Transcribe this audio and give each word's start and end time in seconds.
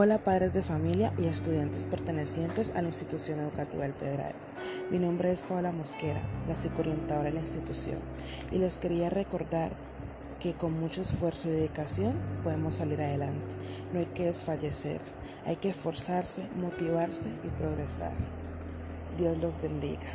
Hola 0.00 0.18
padres 0.18 0.54
de 0.54 0.62
familia 0.62 1.12
y 1.18 1.26
estudiantes 1.26 1.88
pertenecientes 1.88 2.70
a 2.76 2.82
la 2.82 2.86
institución 2.86 3.40
educativa 3.40 3.82
del 3.82 3.94
Pedral. 3.94 4.32
Mi 4.92 5.00
nombre 5.00 5.32
es 5.32 5.42
Paula 5.42 5.72
Mosquera, 5.72 6.20
la 6.46 6.54
psicoorientadora 6.54 7.30
de 7.30 7.32
la 7.32 7.40
institución, 7.40 7.98
y 8.52 8.58
les 8.58 8.78
quería 8.78 9.10
recordar 9.10 9.72
que 10.38 10.52
con 10.54 10.78
mucho 10.78 11.02
esfuerzo 11.02 11.48
y 11.48 11.54
dedicación 11.54 12.14
podemos 12.44 12.76
salir 12.76 13.00
adelante. 13.00 13.56
No 13.92 13.98
hay 13.98 14.06
que 14.06 14.26
desfallecer, 14.26 15.00
hay 15.44 15.56
que 15.56 15.70
esforzarse, 15.70 16.48
motivarse 16.60 17.30
y 17.42 17.48
progresar. 17.48 18.12
Dios 19.18 19.36
los 19.38 19.60
bendiga. 19.60 20.06